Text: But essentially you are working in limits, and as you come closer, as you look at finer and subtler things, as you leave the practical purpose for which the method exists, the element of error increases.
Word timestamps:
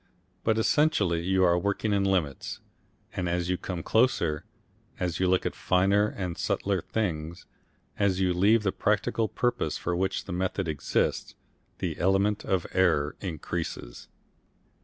But 0.43 0.57
essentially 0.57 1.21
you 1.21 1.43
are 1.43 1.59
working 1.59 1.93
in 1.93 2.03
limits, 2.03 2.59
and 3.15 3.29
as 3.29 3.51
you 3.51 3.57
come 3.59 3.83
closer, 3.83 4.45
as 4.99 5.19
you 5.19 5.27
look 5.27 5.45
at 5.45 5.53
finer 5.53 6.07
and 6.07 6.39
subtler 6.39 6.81
things, 6.81 7.45
as 7.99 8.19
you 8.19 8.33
leave 8.33 8.63
the 8.63 8.71
practical 8.71 9.27
purpose 9.27 9.77
for 9.77 9.95
which 9.95 10.25
the 10.25 10.33
method 10.33 10.67
exists, 10.67 11.35
the 11.77 11.99
element 11.99 12.43
of 12.43 12.65
error 12.73 13.15
increases. 13.21 14.07